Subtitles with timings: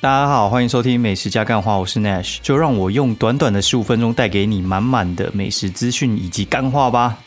[0.00, 7.18] 大家好，欢迎收听《美食加干话》，我是 Nash，就让我用短短的十五分钟带给你满满的美食资讯以及干话吧。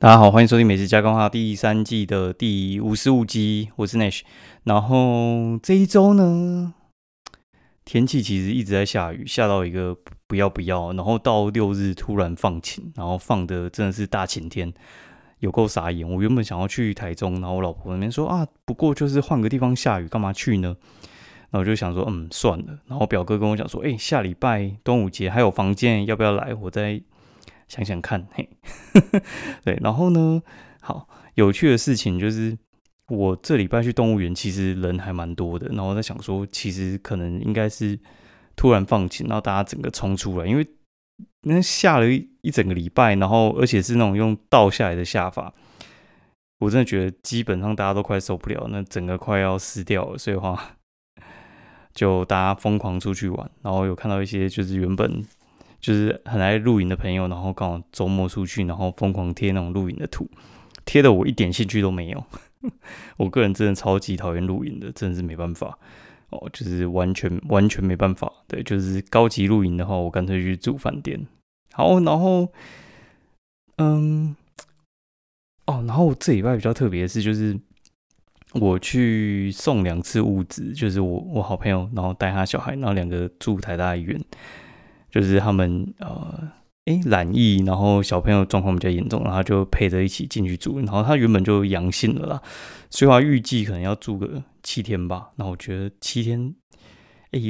[0.00, 4.22] 大家好，欢迎收听《美食加干话》第三季的第五十五集，我是 Nash。
[4.64, 6.74] 然后这一周呢，
[7.84, 9.96] 天气其实一直在下雨，下到一个
[10.26, 14.72] 不要不要，然后到六日突然放晴，然后放的真的是大晴天，
[15.40, 16.08] 有够傻眼。
[16.08, 20.76] 我原本想要去台中，然后我老婆那边说啊，不过就是换个地方下雨，干嘛去呢？
[21.50, 22.78] 那我就想说，嗯，算了。
[22.86, 26.54] 然后表哥跟我讲说，哎，下礼拜端午节还有房间，要不要来？
[26.54, 27.02] 我再。
[27.68, 28.50] 想想看，嘿，
[29.64, 30.42] 对，然后呢，
[30.82, 32.58] 好有趣的事情就是，
[33.14, 35.68] 我这礼拜去动物园，其实人还蛮多的。
[35.68, 37.98] 然后在想说，其实可能应该是
[38.56, 40.66] 突然放晴，然后大家整个冲出来，因为
[41.42, 45.52] 那下了一一整个礼拜，然后而且是那种用倒下来的下法，
[46.60, 50.16] 我真的觉得基本上大家都快受不了，那整个快要死掉了。
[50.16, 50.76] 所以话，
[51.94, 55.24] 就大家疯狂出去玩，然后有看到一些就是原本。
[55.82, 60.30] 就是很爱露营的朋友，然后刚好周末出去，然后疯狂贴那种露营的图，
[60.84, 62.24] 贴的我一点兴趣都没有。
[63.16, 65.78] 我个人真的超级讨厌露营的，真的是没办法
[66.30, 68.32] 哦，就是完全完全没办法。
[68.46, 71.26] 对，就是高级露营的话，我干脆去住饭店。
[71.72, 72.52] 好，然后，
[73.76, 74.36] 嗯，
[75.66, 77.58] 哦，然后这礼拜比较特别的是，就是
[78.54, 84.20] 我去送两次物资，就是我我好朋友，然后带他小孩，然后两个住台大医院。
[85.10, 86.50] 就是他们呃，
[86.86, 90.80] 哎，染疫，然后小朋友状况比较严重，然后就陪着一起进去住。
[90.80, 92.42] 然后他原本就阳性了啦，
[92.90, 95.30] 所以话预计可能要住个七天吧。
[95.36, 96.54] 那我觉得七天，
[97.30, 97.40] 哎，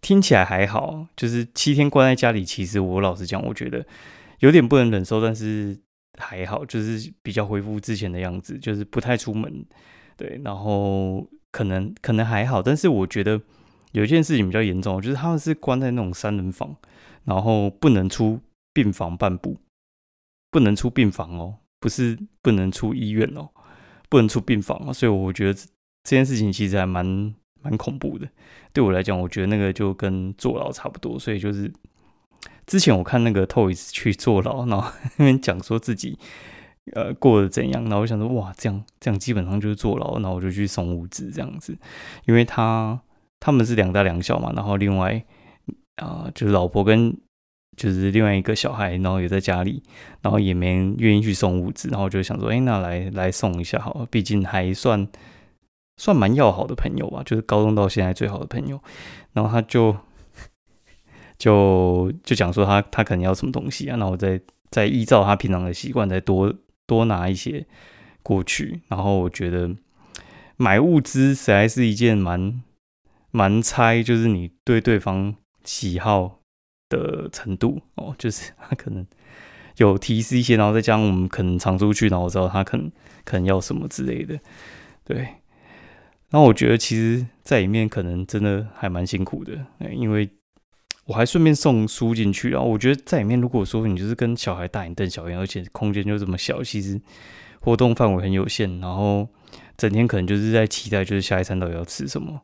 [0.00, 1.06] 听起来还好。
[1.16, 3.86] 就是七天关在家里，其实我老实讲，我觉得
[4.40, 5.78] 有点不能忍受，但是
[6.18, 9.64] 还好，就是比较恢复之前的样子，就是不太出门。
[10.16, 13.40] 对，然后可能可能还好，但是我觉得。
[13.92, 16.76] 有一件事情比较严重，就是他们是关在那种三人房，
[17.24, 18.38] 然后不能出
[18.76, 19.56] 病房半步，
[20.50, 23.48] 不能出病房哦，不是不能出医院哦，
[24.10, 28.28] 不能出病房哦，所以我觉得这件事情其实还蛮蛮恐怖的。
[28.74, 31.18] 对我来讲，我觉得那个就跟坐牢差不多。
[31.18, 31.72] 所以就是
[32.66, 36.18] 之前我看那个 Toys 去坐牢，然后 那边讲说自己
[36.92, 41.76] 呃过得怎样，然后我想说哇，这样这样基本上就是坐牢，然后我就去送物资这样子，
[42.26, 43.00] 因为他。
[43.38, 45.22] 他们是两大两小嘛，然后另外
[45.96, 47.14] 啊，就是老婆跟
[47.76, 49.82] 就是另外一个小孩，然后也在家里，
[50.22, 55.06] 然后也没人愿意去送物资，然后就想说，哎，那来来送一下好了，毕竟还算
[55.96, 58.80] 算蛮要好的朋友吧，就是高中到现在最好的朋友。
[59.32, 59.96] 然后他就
[61.38, 66.54] 就就讲说他他可能要什么东西啊，然后再再依照他平常的习惯再多
[66.86, 67.66] 多拿一些
[68.22, 68.80] 过去。
[68.88, 69.70] 然后我觉得
[70.56, 72.62] 买物资实在是一件蛮。
[73.32, 76.35] 蛮猜就是你对对方喜好
[76.88, 79.06] 的程度哦，就是 他可能
[79.76, 82.90] 有提示一些，然后再加上我们可能常出去，然后我知道他可能
[83.24, 84.38] 可能要什么之类的，
[85.04, 85.16] 对。
[86.28, 89.52] 然后我觉得其实在里面可能真的还蛮辛苦的，
[89.92, 90.28] 因为
[91.04, 92.68] 我还顺便送书进去然后。
[92.68, 97.00] 我觉得在里面如果说你就是跟小孩大眼瞪小眼，而且空间就这么小，其实
[97.60, 99.28] 活动范围很有限，然后
[99.76, 102.42] 整天可能就是在期待就是下一餐到底要吃什么。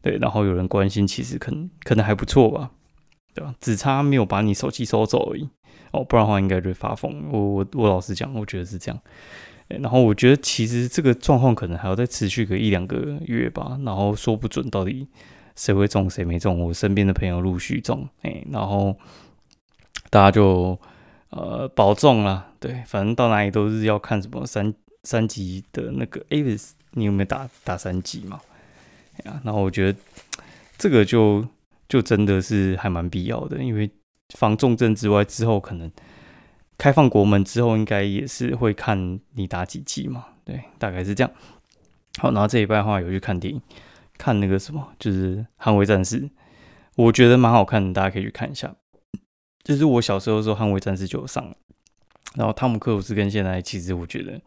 [0.00, 2.70] 对，然后有人关心，其实可能可能还不错吧，
[3.38, 3.54] 对吧？
[3.60, 5.48] 只差没有把你手机收走而已
[5.92, 7.30] 哦，不然的话应该就会发疯。
[7.30, 9.00] 我我我老实讲，我觉得是这样。
[9.68, 15.06] 然后我觉得其实这个状况可能还要再持续个一两个月吧，然后说不准到底
[15.54, 16.58] 谁会中谁没中。
[16.58, 18.96] 我身边的朋友陆续中，哎，然后
[20.10, 20.76] 大家就
[21.30, 22.50] 呃保重啦。
[22.58, 28.40] 对，反正到哪里都是要看什么三三级的那个 Avis，你有没有打打三级嘛？
[29.44, 29.98] 然后我觉得
[30.76, 31.44] 这个就
[31.88, 33.90] 就真的是还蛮必要的，因为
[34.34, 35.90] 防重症之外，之后可能
[36.76, 41.32] 开放国门之后，应该也是会看你打几剂嘛，对，大概是这样。
[42.18, 43.60] 好，然后这一拜的话有去看电影，
[44.18, 46.20] 看那个什么，就是《捍卫战士》，
[46.96, 48.74] 我觉得蛮好看的，大家可以去看一下。
[49.64, 51.54] 就是我小时候的时候，《捍卫战士》就有上，
[52.34, 54.40] 然后汤姆克鲁斯跟现在其实我觉得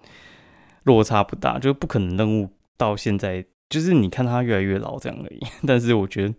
[0.83, 3.45] 落差不大，就不可能任务到现在。
[3.69, 6.33] 就是你看他越来越老这样而已， 但是我觉得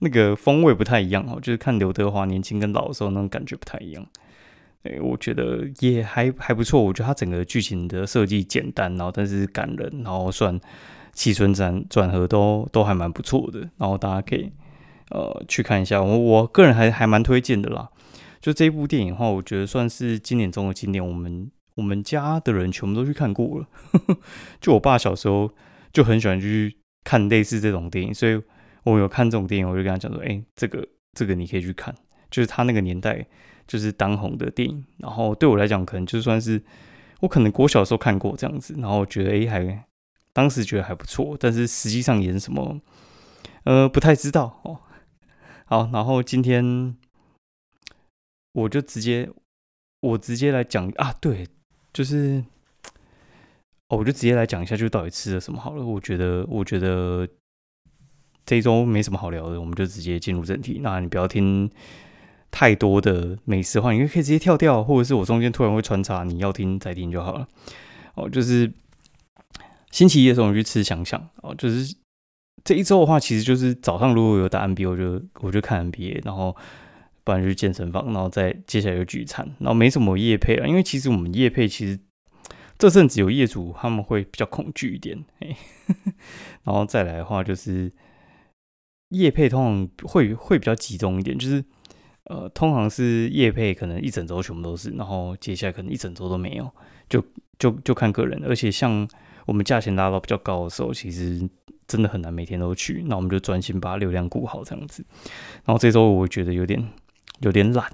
[0.00, 1.38] 那个风味不太一样哦。
[1.40, 4.06] 就是看刘德华年轻跟老的时候那种感觉不太一样。
[4.82, 6.82] 哎，我觉得也还还不错。
[6.82, 10.60] 我觉得他整个剧情的设计简单，然后但是感人，然后算
[11.12, 13.60] 起承转转合都都还蛮不错的。
[13.78, 14.52] 然后大家可以
[15.10, 17.88] 呃去看一下，我我个人还还蛮推荐的啦。
[18.40, 21.04] 就这部电影的话，我觉得算是经典中的经典。
[21.04, 23.66] 我们我们家的人全部都去看过了。
[24.60, 25.50] 就我爸小时候
[25.92, 28.40] 就很喜欢去看类似这种电影，所以
[28.86, 31.94] 我有看这种电影，我就跟他讲说：“哎，这个这个你可以去看，
[32.30, 33.26] 就是他那个年代
[33.66, 34.84] 就是当红的电影。
[34.98, 36.62] 然后对我来讲，可能就算是
[37.20, 39.84] 我可能国小时候看过这样子，然后觉得哎还
[40.32, 42.80] 当时觉得还不错，但是实际上演什么，
[43.64, 44.80] 呃，不太知道哦。
[45.66, 46.96] 好，然后今天
[48.52, 49.28] 我就直接。”
[50.00, 51.48] 我直接来讲啊，对，
[51.92, 52.44] 就是
[53.88, 55.84] 哦，我就直接来讲一下，就到底吃了什么好了。
[55.84, 57.26] 我觉得，我觉得
[58.46, 60.80] 这一周没什么好聊的，我们就直接进入正题。
[60.82, 61.70] 那你不要听
[62.50, 67.46] 太多的美食话，你可以直接跳掉，或者是我中间突然会穿插，你要听再听就好了。
[68.14, 68.72] 哦，就是
[69.90, 71.94] 星期一的时候我们去吃想想哦，就是
[72.64, 76.56] 这一周的话，其实就是早上如果有打 NBA，我就我就看 NBA，然后。
[77.26, 81.98] 不然就去健身房，然后再接下来就聚餐，然后没什么夜配了，因为其实我们夜配其实
[82.78, 85.24] 这阵子有业主他们会比较恐惧一点，
[86.62, 87.90] 然后再来的话就是
[89.10, 91.64] 夜配通常会会比较集中一点，就是
[92.24, 96.70] 呃通常是夜配可能一整周全部都是，然后接下来可能一整周都没有，
[97.08, 97.24] 就
[97.58, 99.08] 就就看个人，而且像
[99.46, 101.48] 我们价钱拉到比较高的时候，其实。
[101.88, 105.04] 真的很难每天都去，那我们就专心把流量顾好这样子。
[105.64, 106.84] 然后这周我觉得有点。
[107.40, 107.92] 有点懒，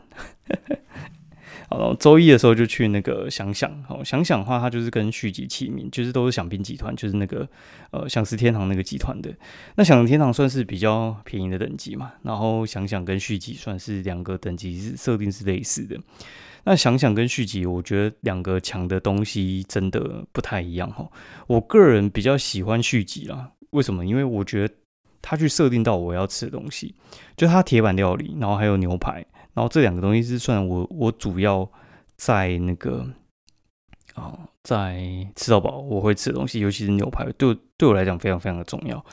[1.78, 7.48] 好，周一的时候就去那个想想，哦，想想的话，它就是跟续集齐名，就是都是享宾集团，就是那个
[7.90, 9.32] 呃享食天堂那个集团的。
[9.76, 15.98] 那享食天堂算是比较便宜的等级嘛，然后想想跟续集算是两个等级是设定是类似的。
[16.64, 21.08] 那想想跟续集，我觉得两个强的东西真的不太一样哈。
[21.46, 24.06] 我个人比较喜欢续集啦，为什么？
[24.06, 24.74] 因为我觉得
[25.20, 26.94] 他去设定到我要吃的东西，
[27.36, 29.24] 就他铁板料理，然后还有牛排。
[29.54, 31.70] 然后这两个东西是算我我主要
[32.16, 33.06] 在那个
[34.14, 35.02] 啊，在
[35.36, 39.04] 吃到饱我会吃的东西，尤其是牛排，对对我来讲非常非常的重要。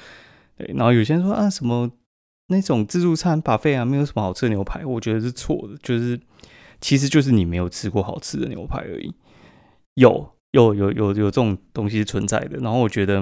[0.57, 1.91] 对，然后有些人说啊，什么
[2.47, 6.19] 那种自助餐把费啊，没有什么好吃的牛排，我觉得是错的，就是
[6.79, 9.13] 其实就是你没有吃过好吃的牛排而已。
[9.95, 12.57] 有有有有有这种东西存在的。
[12.59, 13.21] 然后我觉得，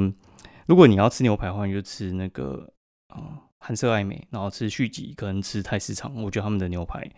[0.68, 2.72] 如果你要吃牛排的话，你就吃那个
[3.08, 3.47] 啊。
[3.60, 7.10] 韩式爱美，然后吃续集，可能吃泰市场，我觉得他们的牛排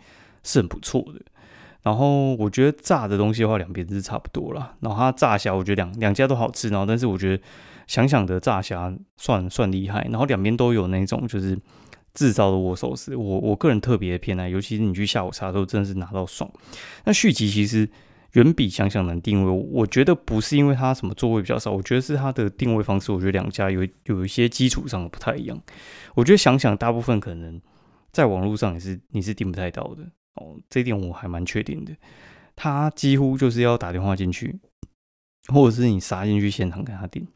[0.44, 1.21] 是很不错的。
[1.81, 4.75] 然后我觉得炸的东西的话，两边是差不多了。
[4.81, 6.69] 然后它炸虾，我觉得两两家都好吃。
[6.69, 7.44] 然后但是我觉得
[7.88, 10.01] 想想的炸虾算算厉害。
[10.09, 11.57] 然后两边都有那种就是
[12.13, 16.51] 制造的握寿司，我我个人特别偏爱，尤其是你去下午茶的时候，真的是拿到爽。
[17.06, 17.89] 那续集其实。
[18.34, 25.60] 远比想想难定位，我觉得不是因为它什么座位比较少，我觉得是它的定位方式，我觉得两家有有一些基础上的不太一样。
[26.14, 27.60] 我觉得想想大部分可能
[28.12, 30.04] 在网络上也是你是订不太到的
[30.36, 31.96] 哦，这一点我还蛮确定的。
[32.56, 34.60] 他几乎就是要打电话进去，
[35.48, 37.28] 或者是你杀进去现场跟他订。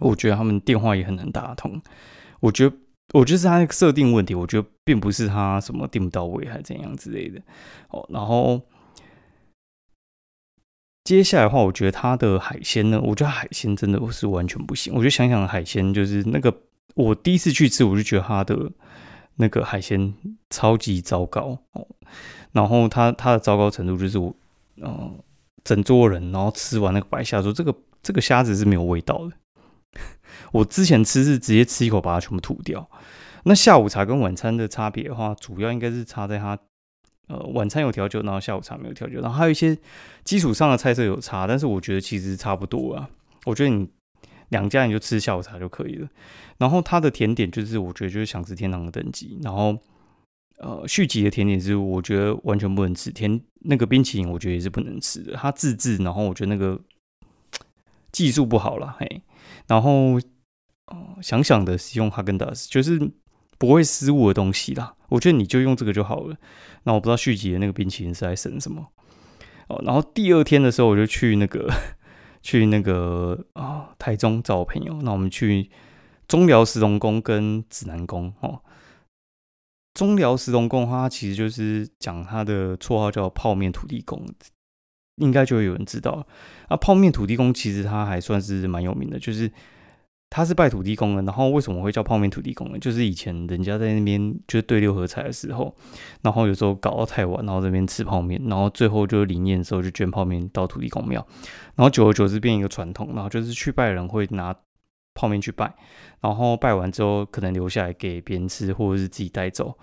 [0.00, 1.80] 我觉得他们电话也很难打通。
[2.40, 2.76] 我觉得，
[3.12, 7.40] 我觉得是他那个设定问题，我觉得并不是他什么订不到位还是怎样之类的
[7.90, 8.60] 哦，然后。
[11.08, 14.92] 接下来的话，我觉得它的海鲜呢，我觉得海鲜真的是完全不行。
[14.92, 16.54] 我觉得想想海鲜，就是那个
[16.94, 18.70] 我第一次去吃，我就觉得它的
[19.36, 20.12] 那个海鲜
[20.50, 21.88] 超级糟糕哦。
[22.52, 24.36] 然后它它的糟糕程度就是我，
[24.82, 25.18] 嗯，
[25.64, 29.32] 整桌人然后吃完那个白虾说这个这个虾子是没有味道的。
[30.52, 32.86] 我之前吃是直接吃一口把它全部吐掉。
[33.44, 36.58] 那下午茶跟晚餐的差别的话，主要应该是差在它。
[37.28, 39.76] 呃，晚餐有调酒，然后下午茶没有调酒，然后还有一些
[40.24, 43.08] 基础上的菜色有差，但是我觉得其实差不多啊。
[43.44, 43.88] 我觉得你
[44.48, 46.08] 两家你就吃下午茶就可以了。
[46.56, 49.78] 然后它的甜点就是我觉得就是想吃天堂的等级，然后
[50.58, 56.80] 呃续集的甜点是我觉得完全不能吃，甜那个冰淇淋我觉得也是不能吃的，它自制，然后我觉得那个
[58.10, 59.22] 技术不好了，嘿。
[59.66, 60.18] 然后
[60.86, 62.98] 哦想想的是用哈根达斯，就是
[63.58, 64.94] 不会失误的东西啦。
[65.08, 66.36] 我觉得你就用这个就好了。
[66.84, 68.86] 那我不知道续集的那个冰淇淋是在省什么
[69.68, 69.82] 哦。
[69.84, 71.68] 然后第二天的时候，我就去那个
[72.42, 75.02] 去那个啊台中找我朋友。
[75.02, 75.70] 那我们去
[76.28, 78.60] 中寮石龙宫跟指南宫哦。
[79.94, 84.24] 中寮石龙宫它其实就是讲它的绰号叫泡面土地公，
[85.16, 86.26] 应该就会有人知道。
[86.68, 89.50] 啊，泡面土地公其实它还算是蛮有名的，就是。
[90.30, 92.78] 他是拜土地公的，然后为什么会叫泡面土地公呢？
[92.78, 95.74] 就是以前人家在那边就是对六合彩的时候，
[96.22, 101.26] 然后有时候搞到太晚，然后这边吃泡面，然后最后就是临宴的时候就捐泡面到土地公庙，
[101.76, 104.54] 然后久而久之变一个传统，然后就是去拜人会拿
[105.14, 105.74] 泡面去拜，
[106.20, 109.76] 然后拜完之后可能留下来给别人吃，或者是自己带走，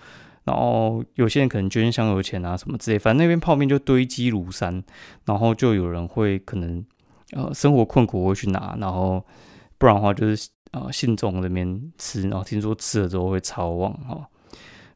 [0.43, 4.83] 然后有些人可能捐香油钱啊什么之类，反正那边泡面就堆积如山，
[5.25, 6.85] 然后就有人会可能
[7.31, 9.25] 呃生活困苦会去拿，然后
[9.77, 14.27] 不然的话就是呃信众那边吃，然后听说吃了之后会超旺哈。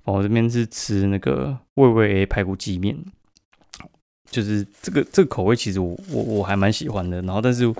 [0.06, 2.98] 我这边是吃那个味味 A 排骨鸡面，
[4.32, 7.72] 就是这个这个口味其实我我我还蛮喜欢的，然后但是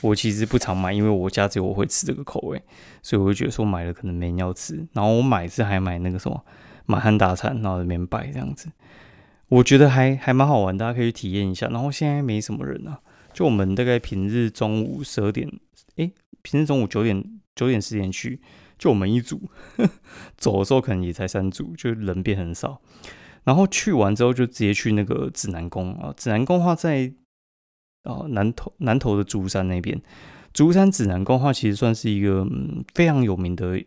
[0.00, 2.62] 我其实不常买，因为我家只有我会吃这个口味，
[3.02, 6.42] 所以我就觉得说买了可能没人要吃，然后我买是还买那个什么
[6.86, 8.68] 满汉大餐，然后里面摆这样子，
[9.48, 11.66] 我觉得还还蛮好玩，大家可以去体验一下。
[11.68, 13.00] 然后现在没什么人啊，
[13.34, 15.50] 就我们大概平日中午十二点，
[15.96, 16.12] 诶，
[16.42, 18.40] 平日中午九点九点十点去。
[18.78, 19.40] 就我们一组，
[20.36, 22.82] 走的时候可能也才三组，就人变很少。
[23.44, 27.14] 然后去完之后就直接去那个指南宫啊，指南宫话在
[28.02, 29.98] 啊南头南头的竹山那边。
[30.52, 33.78] 竹山指南宫话其实算是一个嗯非常有名的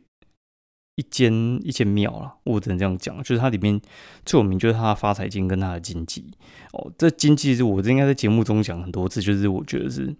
[0.95, 1.31] 一间
[1.63, 3.79] 一间庙了，我只能这样讲，就是它里面
[4.25, 6.31] 最有名就是它的发财金跟它的经济
[6.73, 6.91] 哦。
[6.97, 10.15] 这经济是我应该在节目中讲很多次，就是我觉得是。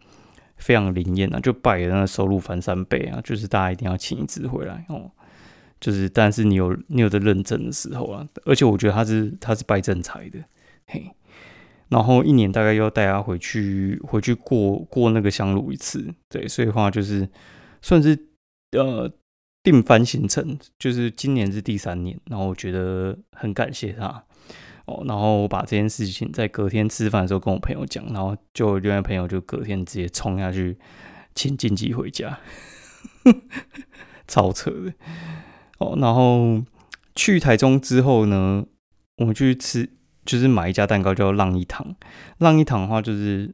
[0.60, 5.10] 非常灵验啊，就拜的那个收入翻三倍啊，就是大家一定要请一次回来哦。
[5.80, 10.39] 就是，但是你有你有的认证的时候啊，而且我觉得他是他是拜正财的，
[10.86, 11.10] 嘿。
[11.88, 17.28] 然后一年大概要带他回去回去过过那个香炉一次，对，所以话就是
[17.82, 18.28] 算是
[18.74, 19.12] 呃
[19.63, 24.24] 定番行程，就是今年是第三年，然后我觉得很感谢他。
[24.89, 30.75] 哦，然后我把这件事情在隔天吃饭的时候跟我朋友讲，然后就另外朋友就隔天直接冲下去
[31.36, 32.39] 请晋级回家，
[34.27, 34.93] 超扯的。
[35.77, 36.63] 哦，然后
[37.13, 38.65] 去台中之后呢，
[39.17, 39.88] 我们去吃，
[40.25, 41.96] 就是买一家蛋糕叫浪一堂。
[42.39, 43.53] 浪一堂的话，就是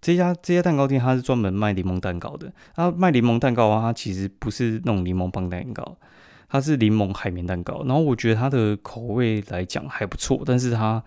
[0.00, 2.52] 这家这家蛋糕店，它是专门卖柠檬蛋糕的。
[2.74, 5.96] 它卖柠檬蛋糕的话，它其实不是那种柠檬棒蛋糕。
[6.48, 11.02] 它是柠檬海绵蛋糕，然后我觉得它的口味来讲还不错，但是它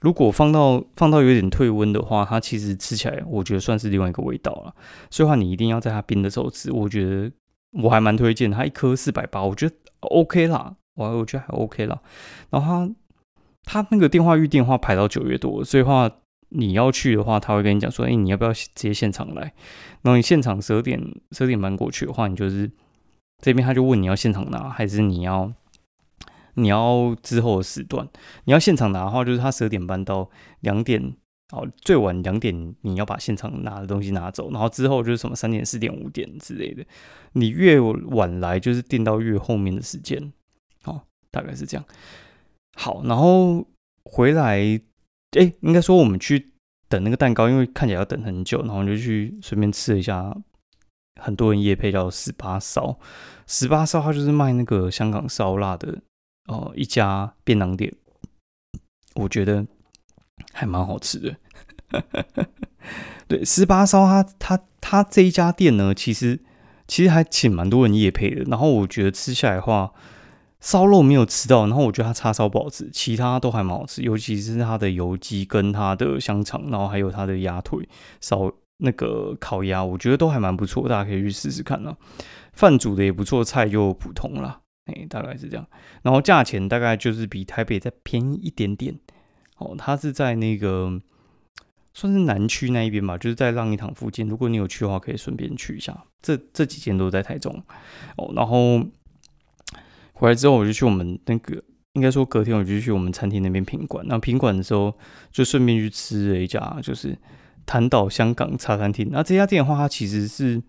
[0.00, 4.74] 如果放到放到有点退温的话，它其实吃起来我觉得算是另外一个味道了。
[5.10, 7.32] 所以话你一定要在它冰的时候吃，我觉得
[7.72, 11.98] 我还蛮推荐它，一颗四百八，我觉得 OK 啦，我我觉得还 OK 啦。
[12.50, 12.86] 然后
[13.64, 16.10] 它它那个电话预订话排到九月多，所以话
[16.50, 19.54] 你要去的话，他会跟你讲说，哎，你要不要直接现场来？
[20.02, 21.00] 然后你现场十二点
[21.32, 22.70] 十二点半过去的话，你就是。
[23.42, 25.52] 这边他就问你要现场拿还是你要
[26.54, 28.08] 你要之后的时段？
[28.44, 31.14] 你要现场拿的话，就是他十二点半到两点
[31.52, 36.84] 哦，最晚两点你要把现场拿的东西拿走，然后之后就是什么三点、四点、五点之类的。
[37.32, 40.32] 你越晚来，就是订到越后面的时间，
[40.84, 41.84] 哦，大概是这样。
[42.76, 43.66] 好，然后
[44.04, 44.58] 回来，
[45.38, 46.52] 哎，应该说我们去
[46.88, 50.34] 等那个蛋糕，因为看起来要等很久，然后就去顺便吃一下。
[51.18, 52.98] 很多人夜配叫十八烧，
[53.46, 55.98] 十八烧它就是卖那个香港烧腊的
[56.46, 57.94] 哦，一家便当店，
[59.14, 59.66] 我觉得
[60.52, 61.36] 还蛮好吃的。
[63.26, 66.40] 对，十八烧它它它这一家店呢，其实
[66.86, 68.44] 其实还请蛮多人夜配的。
[68.44, 69.92] 然后我觉得吃下来的话，
[70.60, 77.88] 烧肉没有吃到，然后我觉得它叉烧不好吃，其他都还蛮好吃，尤其是它的油鸡跟它的香肠，然后还有它的鸭腿
[78.20, 78.52] 烧。
[78.78, 81.96] 那个烤鸭，我觉得都还蛮不错，大家可以去试试看呢。
[82.52, 85.66] 饭煮的也不错，菜就普通了，哎，大概是这样。
[86.02, 88.98] 然后价钱大概就是比台北再便宜一点点。
[89.58, 91.00] 哦，它是在那个
[91.94, 94.28] 算是南区那一边吧，就是在浪一堂附近。
[94.28, 96.04] 如果你有去的话，可以顺便去一下。
[96.20, 97.62] 这这几间都在台中。
[98.16, 98.78] 哦，然后
[100.12, 101.62] 回来之后，我就去我们那个，
[101.94, 104.04] 应该说隔天我就去我们餐厅那边品管。
[104.06, 104.94] 那品管的时候，
[105.32, 107.16] 就顺便去吃了一家，就是。
[107.66, 110.62] 谈岛香港茶餐厅，那这家店的话，它其实是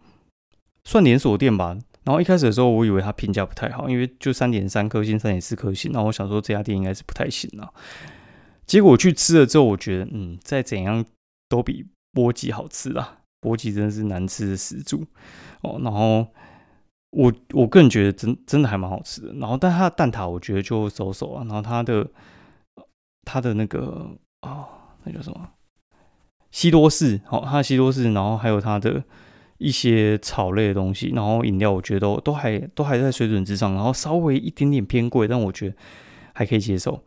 [0.83, 1.77] 算连锁店吧。
[2.03, 5.91] 然后一开始的时候，我以为它评价不太好，因为就三点三颗星、三点四颗星。
[5.91, 7.73] 那我想说这家店应该是不太行了。
[8.65, 11.05] 结果去吃了之后，我觉得，嗯，再怎样
[11.49, 13.19] 都比波吉好吃啦。
[13.41, 15.05] 波吉真的是难吃的始祖
[15.61, 15.79] 哦。
[15.83, 16.25] 然后
[17.11, 19.33] 我我个人觉得真真的还蛮好吃的。
[19.33, 21.43] 然后但它的蛋挞我觉得就收手啊。
[21.43, 22.09] 然后它的
[23.23, 24.09] 它的那个
[24.41, 24.65] 哦，
[25.03, 25.49] 那叫什么？
[26.49, 29.03] 西多士，好，它的西多士，然后还有它的
[29.57, 35.75] 一些草类的东西，然后饮料，我觉得都都还都还在水准之上，然后稍微一点点偏贵，但我觉得
[36.33, 37.03] 还可以接受。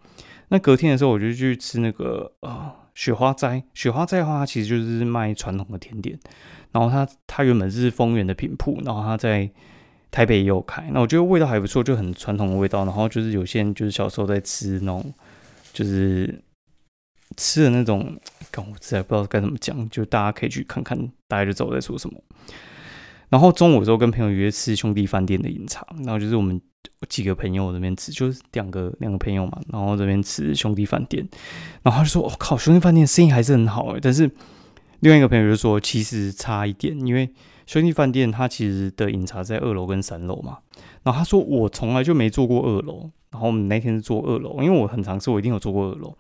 [0.49, 6.19] 那隔天的时候，我就去吃那个呃雪花斋，雪花斋的话，它其实就是卖传统的甜点，
[6.73, 9.51] 然后它它原本是丰原的品铺，然后它在
[10.11, 15.13] 台北也有开，那我觉得味道还不错，就很传统的味道，然后就是有些人就是小时候在吃那种，
[15.73, 16.43] 就是。
[17.37, 18.19] 吃的那种，
[18.51, 22.21] 刚我实在不知道该怎么讲，就大家可以去看看，大家就知道我在说什么。
[23.29, 26.61] 然后中午的时候跟朋友约吃兄弟饭店的饮茶，然后就是我们
[27.09, 31.27] 几个朋友这边吃，就是两个两个朋友嘛，然后这边吃兄弟饭店，
[31.83, 34.01] 然后他就说：“我靠，兄弟饭店生意还是很好诶。
[34.03, 34.29] 但是
[34.99, 37.31] 另外一个朋友就说：“其实差一点，因为
[37.67, 40.59] 兄弟饭店它其实的饮茶在二楼跟三楼嘛。”
[41.05, 46.13] 然后他说：“我从来就没坐过二楼。”然后我们那天是坐二楼，因为我很尝试，我一定有坐过二楼。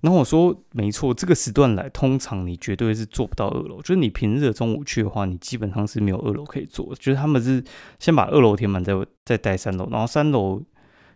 [0.00, 3.82] 然后我说：“没错，这个时段来，通常你绝对是坐不到二楼。
[3.82, 6.94] 就是你平日的中午去的话，你基本上是没有二楼可以坐。
[6.94, 7.62] 就是他们是
[7.98, 9.88] 先把二楼填满，再再待三楼。
[9.90, 10.62] 然后三楼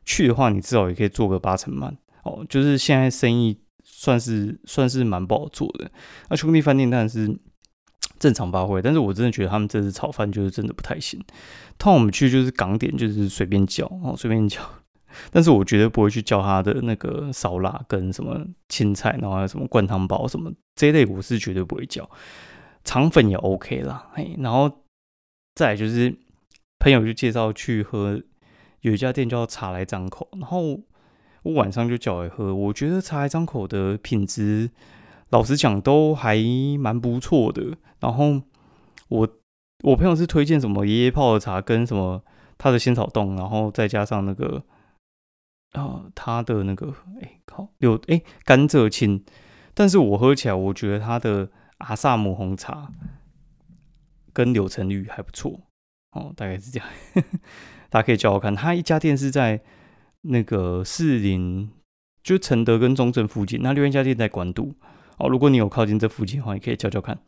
[0.05, 2.45] 去的话，你至少也可以坐个八成满哦。
[2.49, 5.89] 就是现在生意算是算是蛮不好做的。
[6.29, 7.39] 那兄弟饭店当然是
[8.19, 11.21] 正常发挥，但是我真的觉得他们这次炒饭就是真的不太行。
[11.79, 14.61] 通常我们去就是港点，就是随便叫哦，随便叫。”
[15.31, 22.09] 但是我绝对不会去叫他的那个烧腊跟什么青菜，然后还有什么灌汤包什么这一类，我是绝对不会叫。
[22.85, 24.69] 肠粉也 OK 啦，嘿，然后
[25.54, 26.12] 再就是
[26.81, 28.21] 朋友就介绍去喝，
[28.81, 30.81] 有一家店叫茶来张口，然后
[31.45, 32.52] 我晚上就叫来喝。
[32.52, 34.71] 我觉得茶来张口的品质，
[35.31, 36.37] 老实讲都还
[36.81, 37.76] 蛮不错的。
[38.00, 38.42] 然后
[39.09, 39.28] 我
[39.85, 42.21] 我朋友是推荐什么爷爷泡的茶跟什么
[42.59, 44.64] 他的仙草冻，然后再加上那个。
[45.73, 49.25] 啊，它的那个哎，好有哎甘蔗青，
[49.75, 52.93] 但是我喝起来，我觉得它的阿萨姆红茶
[54.33, 55.61] 跟柳橙绿还不错
[56.12, 56.88] 哦，大概是这样。
[57.88, 59.62] 大家可以叫我看，它一家店是在
[60.23, 61.71] 那个士林，
[62.23, 63.61] 就承德跟中正附近。
[63.62, 64.75] 那另外一家店在关渡
[65.19, 67.19] 哦，如果你有靠近这附近的话，你可以叫叫看。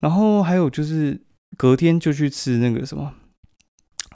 [0.00, 1.20] 然后还有就是
[1.56, 3.14] 隔天就去吃那个什么。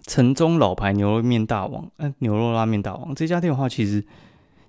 [0.06, 4.04] 城中老牌牛肉面大王，嗯，牛肉拉面大王这家店的话，其实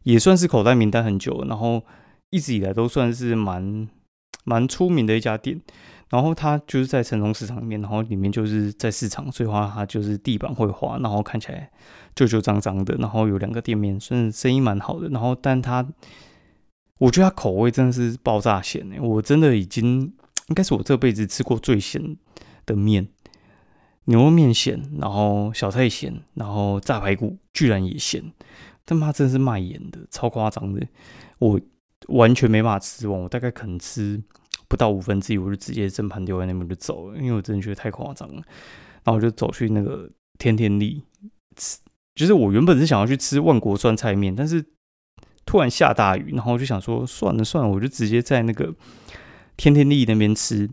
[0.03, 1.83] 也算是口袋名单很久了，然后
[2.29, 3.87] 一直以来都算是蛮
[4.43, 5.61] 蛮出名的一家店。
[6.07, 11.69] 然后它就是在城中市场里面，然后里面就是在市场，所以话它就是地板会滑，然后看起来
[12.15, 12.95] 旧旧脏脏的。
[12.99, 15.09] 然后有两个店面，算是生意蛮好的。
[15.09, 15.85] 然后，但它
[16.99, 20.13] 我觉得它口味真的是爆炸咸诶，我真的已经
[20.47, 22.15] 应该是我这辈子吃过最咸
[22.67, 23.07] 的面。
[24.05, 28.23] 牛肉面咸，然后小菜咸，然后炸排骨居然也咸，
[28.85, 30.87] 他妈真是卖盐的，超夸张的，
[31.39, 31.59] 我
[32.09, 34.21] 完全没办法吃完，我大概可能吃
[34.67, 38.43] 不到五分之一，我就直接整盘丢在那边就走了，因为我真的觉得太夸张了。
[39.03, 41.01] 然后我就走去那个天天利
[41.55, 41.79] 吃，
[42.13, 44.63] 就是我原本是想要去吃万国酸菜面，但是
[45.47, 48.75] 突然下大雨，然后我就想说算了算了，我就直接在那个
[49.57, 50.69] 天天利那边吃。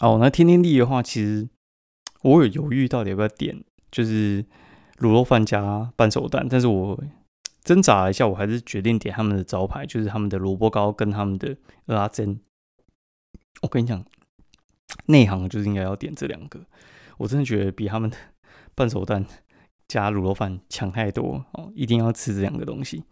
[0.00, 1.48] 哦，那天天利的话，其实。
[2.22, 4.44] 我有犹豫到底要不要点，就是
[4.98, 6.98] 卤肉饭加半熟蛋，但是我
[7.64, 11.56] 挣扎了一下，我还是决定点他们的招牌，就是他们的萝卜糕跟他们的
[11.86, 12.40] 蚵仔煎。
[13.62, 14.04] 我跟你讲，
[15.06, 16.60] 内行就是应该要点这两个，
[17.18, 18.16] 我真的觉得比他们的
[18.74, 19.24] 半熟蛋
[19.88, 23.04] 加卤肉饭强太多哦，一定要吃这两个东西。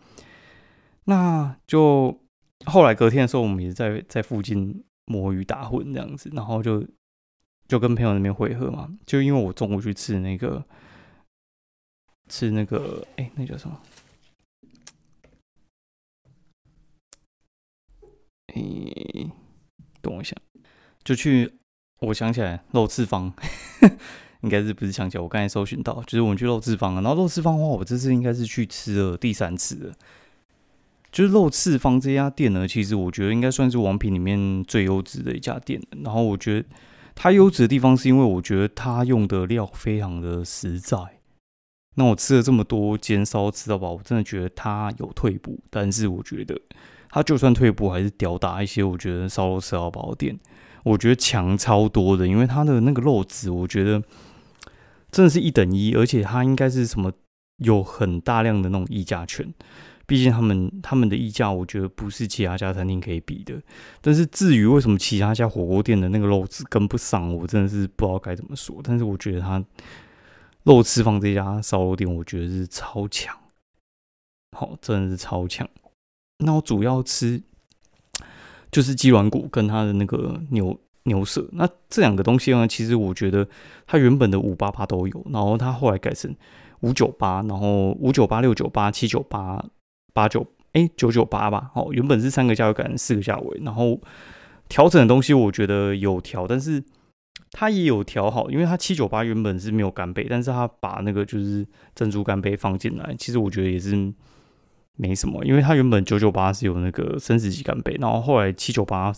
[1.04, 2.20] 那就
[2.66, 6.86] 后来隔天的时候，我们也在在附近摸鱼打混这样子，然后就。
[7.70, 10.64] 就跟朋友那边会合嘛，就因为我中午去吃那个，
[12.28, 13.80] 吃那个，哎，那叫什么？
[18.48, 19.30] 哎，
[20.02, 20.34] 等我一下，
[21.04, 21.52] 就去，
[22.00, 23.32] 我想起来，肉翅坊，
[24.42, 25.22] 应该是不是想起来？
[25.22, 29.94] 我刚才搜寻到，就是我们去肉翅坊，然后肉翅坊的话，我这次应该是去吃了第三次了。
[31.12, 36.68] 就是肉翅坊这家店呢，其实我觉得应该算是王品里面最优质的一家店，然后我觉得。
[37.14, 40.98] 它优质的地方是因为我觉得它用的料非常的实在。
[41.96, 45.58] 那我吃了这么多煎烧吃到饱，我真的觉得它有退步。
[45.68, 46.58] 但是我觉得
[47.10, 50.38] 它就算退步，还是吊打一些我觉得烧肉吃到饱店。
[50.84, 54.02] 我觉得强超多的，因为它的那个肉质，我觉得
[55.10, 57.12] 真的是一等一，而且它应该是什么
[57.58, 59.52] 有很大量的那种溢价权。
[60.10, 63.54] 毕竟他们他们的溢价，我觉得不是其他家餐厅可以比的。
[64.00, 68.80] 但是至于为什么其他家火锅店的那个肉质跟不上，我真的是不知道该怎么说。
[68.82, 69.64] 但是我觉得他
[70.64, 73.38] 肉翅坊这家烧肉店，我觉得是超强，
[74.58, 75.68] 好，真的是超强。
[76.38, 77.40] 那我主要吃
[78.72, 81.48] 就是鸡软骨跟它的那个牛牛舌。
[81.52, 83.48] 那这两个东西呢，其实我觉得
[83.86, 86.34] 它原本的五八八都有，然后它后来改成
[86.80, 89.64] 五九八，然后五九八、六九八、七九八。
[90.12, 94.00] 八九哎九九八吧，哦，原本是三个价位改成四个价位，然后
[94.68, 96.82] 调整的东西我觉得有调，但是
[97.52, 104.12] 它也有调好，因为它七九八原本是没有干贝，但是它把那个就是珍珠干贝放进来，其实我觉得也是
[104.96, 109.12] 没什么，因为它原本九九八是有那个生食级干贝，然后后来七九八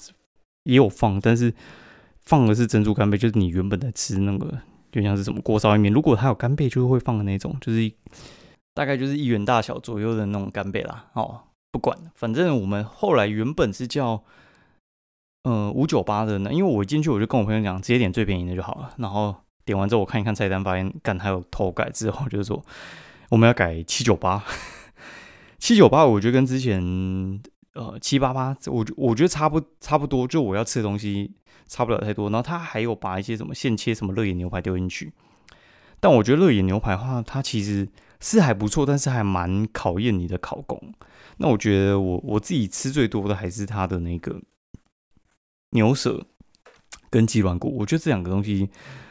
[0.65, 1.53] 也有放，但是
[2.25, 4.59] 放的是珍珠干贝，就是你原本在吃那个
[4.91, 7.93] 就像是什么锅烧意面，如果它有干贝，就会放的那种，就是
[8.75, 11.07] 大概就是一元大小左右的那种干贝啦。
[11.15, 14.23] 哦，不管，反正我们后来原本是叫
[15.45, 18.95] 呃五九八的呢，因为我一进去我就跟我朋友讲，直接点最便宜的就好了。
[18.99, 22.65] 然后点完之后，我看一看菜单，发现干还有偷改，之后就是说
[23.31, 24.45] 我们要改七九八，
[25.59, 26.81] 七九八，我觉得跟之前
[27.75, 31.33] 呃七八八，我我觉得差不差不多，就我要吃的东西。
[31.69, 35.11] 差不了太多，然后他还有把一些什么现切什么热眼牛排丢进去，
[36.01, 37.89] 但我觉得热眼牛排的话，它其实
[38.23, 40.81] 是还不错，但是还蛮考验你的烤功。
[41.39, 44.41] 那我觉得我我自己吃最多的还是它的那个
[45.71, 46.25] 牛舌
[47.11, 48.71] 跟鸡软骨，我觉得这两个东西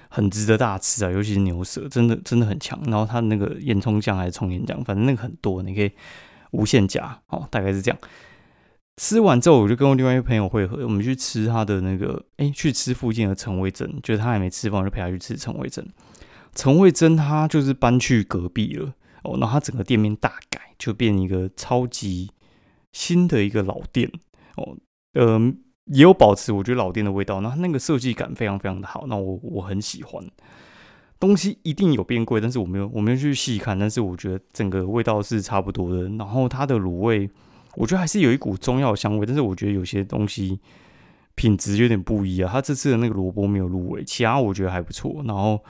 [0.10, 2.82] 很值得大吃啊，尤其是牛舌，真的真的很强。
[2.86, 5.92] 然后它的那个烟葱酱还是葱盐酱，反正那个很多，你可以
[6.52, 8.00] 无限加哦，大概是这样。
[8.98, 15.86] 吃完之后，我就跟我另外一个朋友会合，我们去吃他的那个，哎，去吃附近的陈味珍，就是他还没吃饭，我就陪他去吃陈味珍。
[16.54, 22.30] 陈味珍他就是搬去隔壁了哦，然后他整个店面大改，就变一个超级
[22.92, 24.12] 新的一个老店
[24.56, 24.76] 哦，
[25.14, 25.40] 呃，
[25.86, 30.26] 也有保持我觉得老店的味道，那那个设计感非常非常的好，那我我很喜欢。
[31.20, 37.30] 东西一定有变贵，但是我没有我没有去细看，但是我觉得整个味道是差不多的，然后它的卤味。
[37.76, 40.60] 我觉得还是有一股中药香味，但是我觉得有些东西
[41.36, 42.50] 品质有点不一样。
[42.50, 45.22] 他这次的那个萝卜没有入味，其他我觉得还不错。
[45.26, 45.64] 然后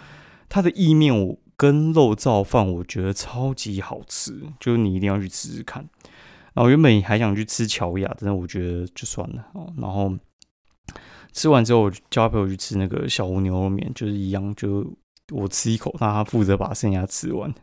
[0.49, 5.87] 它的意面我跟肉燥饭我觉得超级好吃，就是你一定要去吃吃看。
[6.55, 9.45] 然后原本还想去吃乔雅，但是我觉得就算了。
[9.77, 10.11] 然后
[11.33, 14.91] 吃完之后，我叫他陪我去吃那个小吴牛肉面，就是一样，就
[15.29, 17.53] 我吃一口，让他负责把剩下吃完。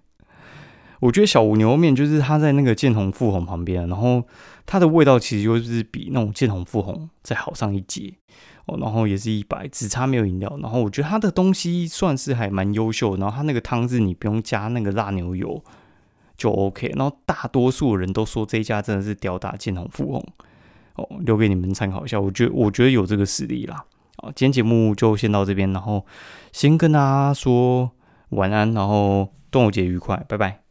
[1.00, 4.22] 我觉得小五牛肉面就是它在那个建宏富宏旁边，然后
[4.64, 8.14] 它的味道其实就是比那种建宏富宏再好上一截
[8.68, 10.58] 哦，然后也是一百，只差没有饮料。
[10.62, 15.62] 然后我觉得它的东西算是还蛮优秀，然后它那个汤汁你不用加那个辣牛油
[16.36, 16.92] 就 OK。
[16.96, 20.24] 然后大多数人都说这一家真的是吊打建宏富宏
[20.94, 22.20] 哦，留给你们参考一下。
[22.20, 23.84] 我觉得我觉得有这个实力啦。
[24.18, 26.04] 好，今天节目就先到这边，然后
[26.52, 27.90] 先跟大家说
[28.30, 30.67] 晚安，然后端午节愉快，拜拜。